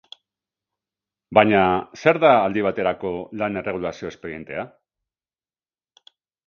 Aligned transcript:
Baina, 1.39 1.59
zer 2.05 2.21
da 2.25 2.33
aldi 2.47 2.65
baterako 2.69 3.13
lan-erregulazio 3.43 4.13
espedientea? 4.17 4.69